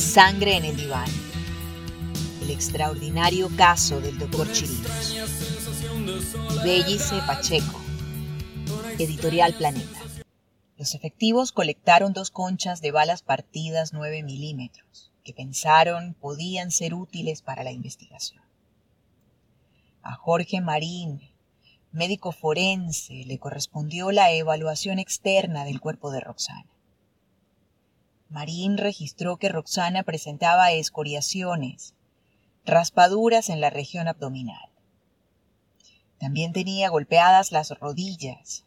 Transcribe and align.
Sangre 0.00 0.56
en 0.56 0.64
el 0.64 0.76
diván. 0.76 1.08
El 2.40 2.50
extraordinario 2.50 3.48
caso 3.54 4.00
del 4.00 4.18
doctor 4.18 4.50
Chirinos. 4.50 5.14
Bellice 6.64 7.20
Pacheco. 7.26 7.78
Editorial 8.98 9.54
Planeta. 9.54 10.00
Los 10.78 10.94
efectivos 10.94 11.52
colectaron 11.52 12.14
dos 12.14 12.30
conchas 12.30 12.80
de 12.80 12.90
balas 12.90 13.22
partidas 13.22 13.92
9 13.92 14.22
milímetros, 14.22 15.12
que 15.22 15.34
pensaron 15.34 16.14
podían 16.14 16.70
ser 16.70 16.94
útiles 16.94 17.42
para 17.42 17.62
la 17.62 17.70
investigación. 17.70 18.42
A 20.02 20.14
Jorge 20.14 20.62
Marín, 20.62 21.20
médico 21.92 22.32
forense, 22.32 23.24
le 23.26 23.38
correspondió 23.38 24.12
la 24.12 24.32
evaluación 24.32 24.98
externa 24.98 25.64
del 25.64 25.78
cuerpo 25.78 26.10
de 26.10 26.20
Roxana. 26.20 26.66
Marín 28.30 28.78
registró 28.78 29.38
que 29.38 29.48
Roxana 29.48 30.04
presentaba 30.04 30.70
escoriaciones, 30.70 31.94
raspaduras 32.64 33.48
en 33.48 33.60
la 33.60 33.70
región 33.70 34.06
abdominal. 34.06 34.70
También 36.20 36.52
tenía 36.52 36.90
golpeadas 36.90 37.50
las 37.50 37.70
rodillas, 37.70 38.64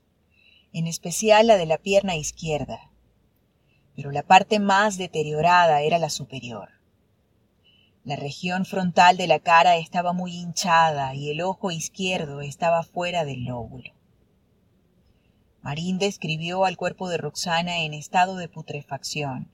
en 0.74 0.86
especial 0.86 1.48
la 1.48 1.56
de 1.56 1.66
la 1.66 1.78
pierna 1.78 2.18
izquierda, 2.18 2.90
pero 3.96 4.12
la 4.12 4.24
parte 4.24 4.60
más 4.60 4.98
deteriorada 4.98 5.82
era 5.82 5.98
la 5.98 6.09
superior. 6.09 6.70
La 8.04 8.18
región 8.18 8.66
frontal 8.66 9.16
de 9.16 9.28
la 9.28 9.40
cara 9.40 9.78
estaba 9.78 10.12
muy 10.12 10.36
hinchada 10.36 11.16
y 11.16 11.30
el 11.30 11.40
ojo 11.40 11.72
izquierdo 11.72 12.42
estaba 12.42 12.84
fuera 12.84 13.24
del 13.24 13.46
lóbulo. 13.46 13.94
Marín 15.62 16.00
describió 16.00 16.66
al 16.66 16.76
cuerpo 16.76 17.08
de 17.08 17.18
Roxana 17.18 17.84
en 17.84 17.94
estado 17.94 18.36
de 18.36 18.50
putrefacción, 18.50 19.50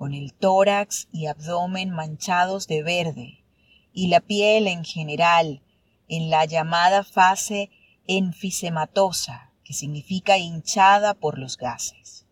con 0.00 0.14
el 0.14 0.32
tórax 0.32 1.08
y 1.12 1.26
abdomen 1.26 1.90
manchados 1.90 2.66
de 2.66 2.82
verde 2.82 3.44
y 3.92 4.06
la 4.06 4.20
piel 4.20 4.66
en 4.66 4.82
general 4.82 5.60
en 6.08 6.30
la 6.30 6.46
llamada 6.46 7.04
fase 7.04 7.68
enfisematosa, 8.06 9.52
que 9.62 9.74
significa 9.74 10.38
hinchada 10.38 11.12
por 11.12 11.38
los 11.38 11.58
gases. 11.58 12.24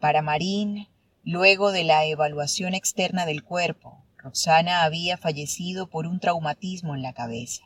Para 0.00 0.22
Marín, 0.22 0.88
luego 1.24 1.72
de 1.72 1.84
la 1.84 2.06
evaluación 2.06 2.72
externa 2.72 3.26
del 3.26 3.44
cuerpo, 3.44 4.02
Roxana 4.16 4.84
había 4.84 5.18
fallecido 5.18 5.90
por 5.90 6.06
un 6.06 6.20
traumatismo 6.20 6.94
en 6.94 7.02
la 7.02 7.12
cabeza. 7.12 7.64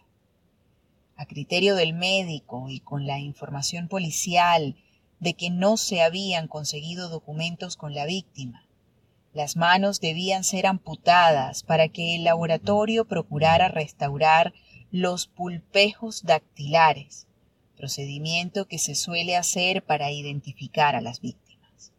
A 1.15 1.27
criterio 1.27 1.77
del 1.77 1.95
médico 1.95 2.69
y 2.71 2.81
con 2.81 3.07
la 3.07 3.21
información 3.21 3.87
policial 3.87 4.75
de 5.21 5.35
que 5.35 5.51
no 5.51 5.77
se 5.77 6.03
habían 6.03 6.49
conseguido 6.49 7.09
documentos 7.09 7.77
con 7.77 7.95
la 7.95 8.07
víctima, 8.07 8.69
las 9.35 9.57
manos 9.57 10.01
debían 10.01 10.43
ser 10.43 10.67
amputadas 10.67 11.63
para 11.63 11.89
que 11.89 12.17
el 12.17 12.25
laboratorio 12.25 13.07
procurara 13.07 13.69
restaurar 13.69 14.53
los 14.91 15.27
pulpejos 15.27 16.25
dactilares, 16.25 17.27
procedimiento 17.77 18.67
que 18.67 18.79
se 18.79 18.95
suele 18.95 19.37
hacer 19.37 19.85
para 19.85 20.11
identificar 20.11 20.97
a 20.97 21.01
las 21.01 21.21
víctimas. 21.21 21.93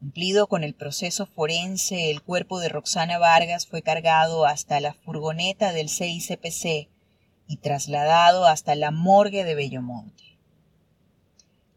Cumplido 0.00 0.46
con 0.46 0.62
el 0.62 0.74
proceso 0.74 1.26
forense, 1.26 2.10
el 2.10 2.22
cuerpo 2.22 2.58
de 2.58 2.68
Roxana 2.68 3.18
Vargas 3.18 3.66
fue 3.66 3.82
cargado 3.82 4.44
hasta 4.44 4.80
la 4.80 4.92
furgoneta 4.92 5.72
del 5.72 5.88
CICPC 5.88 6.90
y 7.48 7.56
trasladado 7.62 8.46
hasta 8.46 8.74
la 8.74 8.90
morgue 8.90 9.44
de 9.44 9.54
Bellomonte. 9.54 10.25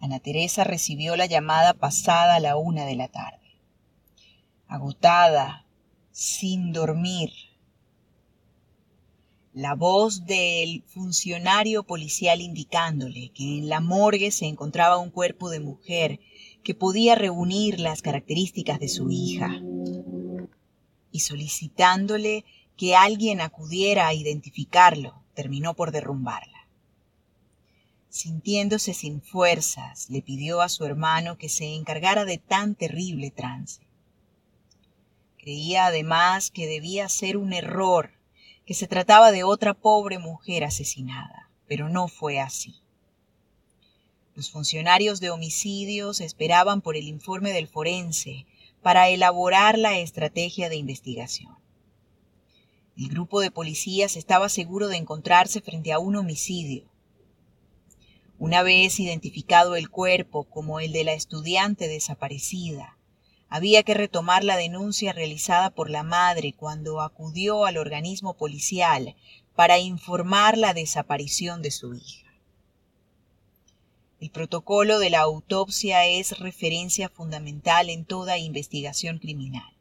Ana 0.00 0.20
Teresa 0.20 0.64
recibió 0.64 1.16
la 1.16 1.26
llamada 1.26 1.74
pasada 1.74 2.36
a 2.36 2.40
la 2.40 2.56
una 2.56 2.86
de 2.86 2.96
la 2.96 3.08
tarde. 3.08 3.60
Agotada, 4.68 5.66
sin 6.12 6.72
dormir, 6.72 7.30
la 9.58 9.74
voz 9.74 10.24
del 10.24 10.84
funcionario 10.86 11.82
policial 11.82 12.40
indicándole 12.40 13.32
que 13.34 13.58
en 13.58 13.68
la 13.68 13.80
morgue 13.80 14.30
se 14.30 14.46
encontraba 14.46 14.98
un 14.98 15.10
cuerpo 15.10 15.50
de 15.50 15.58
mujer 15.58 16.20
que 16.62 16.76
podía 16.76 17.16
reunir 17.16 17.80
las 17.80 18.00
características 18.00 18.78
de 18.78 18.86
su 18.86 19.10
hija 19.10 19.60
y 21.10 21.18
solicitándole 21.18 22.44
que 22.76 22.94
alguien 22.94 23.40
acudiera 23.40 24.06
a 24.06 24.14
identificarlo, 24.14 25.24
terminó 25.34 25.74
por 25.74 25.90
derrumbarla. 25.90 26.68
Sintiéndose 28.10 28.94
sin 28.94 29.20
fuerzas, 29.20 30.08
le 30.08 30.22
pidió 30.22 30.60
a 30.60 30.68
su 30.68 30.84
hermano 30.84 31.36
que 31.36 31.48
se 31.48 31.74
encargara 31.74 32.24
de 32.24 32.38
tan 32.38 32.76
terrible 32.76 33.32
trance. 33.32 33.82
Creía 35.36 35.86
además 35.86 36.52
que 36.52 36.68
debía 36.68 37.08
ser 37.08 37.36
un 37.36 37.52
error 37.52 38.17
que 38.68 38.74
se 38.74 38.86
trataba 38.86 39.32
de 39.32 39.44
otra 39.44 39.72
pobre 39.72 40.18
mujer 40.18 40.62
asesinada, 40.62 41.48
pero 41.66 41.88
no 41.88 42.06
fue 42.06 42.38
así. 42.38 42.74
Los 44.34 44.50
funcionarios 44.50 45.20
de 45.20 45.30
homicidios 45.30 46.20
esperaban 46.20 46.82
por 46.82 46.94
el 46.94 47.08
informe 47.08 47.54
del 47.54 47.66
forense 47.66 48.44
para 48.82 49.08
elaborar 49.08 49.78
la 49.78 49.98
estrategia 49.98 50.68
de 50.68 50.76
investigación. 50.76 51.56
El 52.98 53.08
grupo 53.08 53.40
de 53.40 53.50
policías 53.50 54.16
estaba 54.16 54.50
seguro 54.50 54.88
de 54.88 54.98
encontrarse 54.98 55.62
frente 55.62 55.94
a 55.94 55.98
un 55.98 56.16
homicidio. 56.16 56.84
Una 58.38 58.62
vez 58.62 59.00
identificado 59.00 59.76
el 59.76 59.88
cuerpo 59.88 60.44
como 60.44 60.78
el 60.78 60.92
de 60.92 61.04
la 61.04 61.14
estudiante 61.14 61.88
desaparecida, 61.88 62.97
había 63.48 63.82
que 63.82 63.94
retomar 63.94 64.44
la 64.44 64.56
denuncia 64.56 65.12
realizada 65.12 65.70
por 65.70 65.90
la 65.90 66.02
madre 66.02 66.52
cuando 66.52 67.00
acudió 67.00 67.64
al 67.64 67.78
organismo 67.78 68.34
policial 68.34 69.16
para 69.54 69.78
informar 69.78 70.58
la 70.58 70.74
desaparición 70.74 71.62
de 71.62 71.70
su 71.70 71.94
hija. 71.94 72.28
El 74.20 74.30
protocolo 74.30 74.98
de 74.98 75.10
la 75.10 75.20
autopsia 75.20 76.06
es 76.06 76.38
referencia 76.38 77.08
fundamental 77.08 77.88
en 77.88 78.04
toda 78.04 78.38
investigación 78.38 79.18
criminal. 79.18 79.72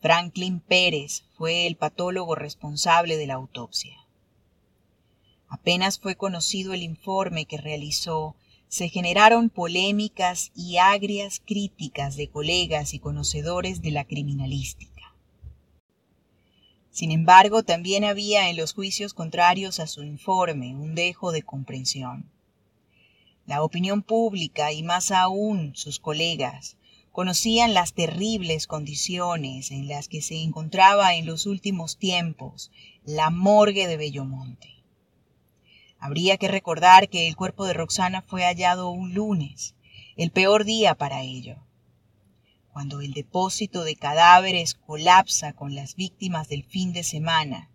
Franklin 0.00 0.60
Pérez 0.60 1.24
fue 1.36 1.66
el 1.66 1.76
patólogo 1.76 2.34
responsable 2.34 3.16
de 3.16 3.26
la 3.26 3.34
autopsia. 3.34 3.96
Apenas 5.48 5.98
fue 5.98 6.16
conocido 6.16 6.72
el 6.72 6.82
informe 6.82 7.44
que 7.44 7.58
realizó, 7.58 8.34
se 8.70 8.88
generaron 8.88 9.50
polémicas 9.50 10.52
y 10.54 10.76
agrias 10.76 11.42
críticas 11.44 12.14
de 12.14 12.28
colegas 12.28 12.94
y 12.94 13.00
conocedores 13.00 13.82
de 13.82 13.90
la 13.90 14.04
criminalística. 14.04 15.12
Sin 16.92 17.10
embargo, 17.10 17.64
también 17.64 18.04
había 18.04 18.48
en 18.48 18.56
los 18.56 18.72
juicios 18.72 19.12
contrarios 19.12 19.80
a 19.80 19.88
su 19.88 20.04
informe 20.04 20.76
un 20.76 20.94
dejo 20.94 21.32
de 21.32 21.42
comprensión. 21.42 22.30
La 23.44 23.64
opinión 23.64 24.02
pública 24.02 24.72
y 24.72 24.84
más 24.84 25.10
aún 25.10 25.74
sus 25.74 25.98
colegas 25.98 26.76
conocían 27.10 27.74
las 27.74 27.92
terribles 27.92 28.68
condiciones 28.68 29.72
en 29.72 29.88
las 29.88 30.06
que 30.06 30.22
se 30.22 30.40
encontraba 30.42 31.16
en 31.16 31.26
los 31.26 31.46
últimos 31.46 31.96
tiempos 31.96 32.70
la 33.04 33.30
morgue 33.30 33.88
de 33.88 33.96
Bellomonte. 33.96 34.79
Habría 36.00 36.38
que 36.38 36.48
recordar 36.48 37.10
que 37.10 37.28
el 37.28 37.36
cuerpo 37.36 37.66
de 37.66 37.74
Roxana 37.74 38.22
fue 38.22 38.44
hallado 38.44 38.88
un 38.88 39.12
lunes, 39.12 39.74
el 40.16 40.30
peor 40.30 40.64
día 40.64 40.94
para 40.94 41.20
ello, 41.20 41.58
cuando 42.72 43.02
el 43.02 43.12
depósito 43.12 43.84
de 43.84 43.96
cadáveres 43.96 44.74
colapsa 44.74 45.52
con 45.52 45.74
las 45.74 45.96
víctimas 45.96 46.48
del 46.48 46.64
fin 46.64 46.94
de 46.94 47.02
semana, 47.02 47.70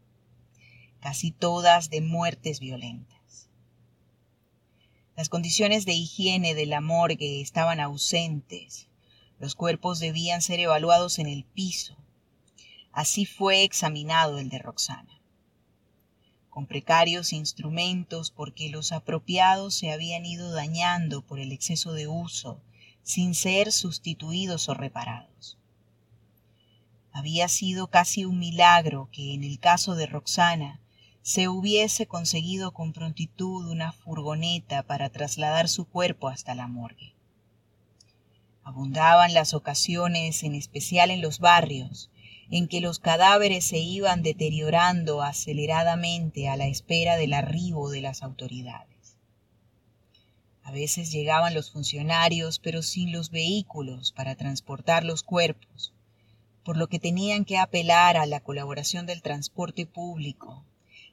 casi 1.02 1.30
todas 1.30 1.92
de 1.92 2.02
muertes 2.02 2.60
violentas. 2.60 3.48
Las 5.16 5.30
condiciones 5.30 5.86
de 5.86 5.94
higiene 5.94 6.56
de 6.56 6.66
la 6.66 6.82
morgue 6.82 7.42
estaban 7.42 7.80
ausentes, 7.80 8.90
los 9.38 9.54
cuerpos 9.54 10.00
debían 10.00 10.42
ser 10.42 10.60
evaluados 10.60 11.20
en 11.20 11.28
el 11.28 11.44
piso. 11.44 11.96
Así 12.92 13.28
fue 13.28 13.64
examinado 13.64 14.40
el 14.40 14.50
de 14.50 14.58
Roxana 14.58 15.15
con 16.56 16.68
precarios 16.68 17.34
instrumentos 17.34 18.32
porque 18.32 18.70
los 18.70 18.94
apropiados 18.94 19.76
se 19.76 19.92
habían 19.92 20.26
ido 20.26 20.54
dañando 20.54 21.22
por 21.22 21.42
el 21.42 21.52
exceso 21.52 21.92
de 21.92 22.08
uso, 22.08 22.62
sin 23.04 23.36
ser 23.36 23.74
sustituidos 23.74 24.70
o 24.70 24.74
reparados. 24.74 25.58
Había 27.12 27.50
sido 27.50 27.88
casi 27.88 28.24
un 28.24 28.40
milagro 28.40 29.10
que 29.12 29.34
en 29.34 29.44
el 29.44 29.60
caso 29.60 29.96
de 29.96 30.06
Roxana 30.06 30.80
se 31.24 31.50
hubiese 31.50 32.08
conseguido 32.08 32.72
con 32.72 32.94
prontitud 32.94 33.70
una 33.70 33.92
furgoneta 33.92 34.84
para 34.84 35.10
trasladar 35.10 35.68
su 35.68 35.84
cuerpo 35.84 36.30
hasta 36.30 36.56
la 36.56 36.70
morgue. 36.70 37.16
Abundaban 38.64 39.34
las 39.34 39.54
ocasiones, 39.54 40.42
en 40.44 40.56
especial 40.56 41.12
en 41.12 41.20
los 41.20 41.40
barrios, 41.40 42.10
en 42.52 42.68
que 42.68 42.82
los 42.82 43.00
cadáveres 43.00 43.66
se 43.66 43.80
iban 43.80 44.22
deteriorando 44.24 45.22
aceleradamente 45.22 46.48
a 46.48 46.58
la 46.58 46.68
espera 46.68 47.18
del 47.18 47.34
arribo 47.34 47.90
de 47.90 48.02
las 48.02 48.24
autoridades. 48.24 49.18
A 50.64 50.72
veces 50.72 51.12
llegaban 51.12 51.54
los 51.54 51.72
funcionarios, 51.72 52.60
pero 52.60 52.82
sin 52.82 53.12
los 53.12 53.30
vehículos 53.30 54.12
para 54.12 54.36
transportar 54.36 55.04
los 55.04 55.22
cuerpos, 55.22 55.94
por 56.64 56.78
lo 56.78 56.88
que 56.88 57.00
tenían 57.00 57.46
que 57.46 57.58
apelar 57.58 58.18
a 58.18 58.26
la 58.26 58.40
colaboración 58.40 59.06
del 59.06 59.22
transporte 59.22 59.86
público, 59.86 60.66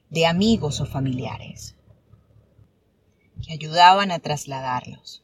de 0.09 0.25
amigos 0.25 0.81
o 0.81 0.87
familiares, 0.87 1.75
que 3.45 3.53
ayudaban 3.53 4.11
a 4.11 4.19
trasladarlos. 4.19 5.23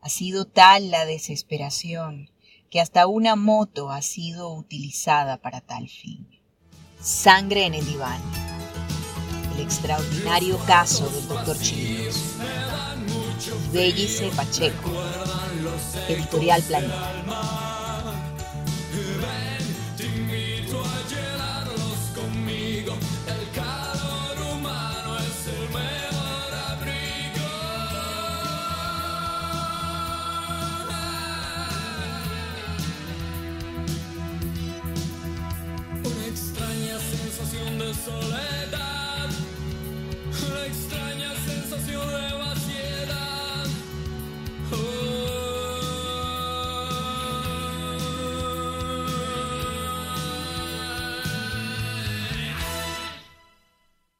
Ha 0.00 0.08
sido 0.08 0.44
tal 0.44 0.90
la 0.90 1.06
desesperación 1.06 2.30
que 2.70 2.80
hasta 2.80 3.06
una 3.06 3.36
moto 3.36 3.90
ha 3.90 4.02
sido 4.02 4.52
utilizada 4.52 5.38
para 5.38 5.60
tal 5.60 5.88
fin. 5.88 6.26
Sangre 7.00 7.66
en 7.66 7.74
el 7.74 7.86
diván. 7.86 8.20
El 9.54 9.60
extraordinario 9.62 10.58
caso 10.66 11.08
del 11.08 11.28
doctor 11.28 11.58
Chirinos. 11.58 12.36
Bellice 13.72 14.30
Pacheco. 14.30 14.90
Editorial 16.08 16.62
Planeta. 16.62 17.67